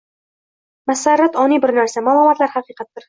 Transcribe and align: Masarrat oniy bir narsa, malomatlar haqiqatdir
Masarrat 0.91 1.37
oniy 1.43 1.61
bir 1.67 1.75
narsa, 1.81 2.05
malomatlar 2.09 2.55
haqiqatdir 2.57 2.99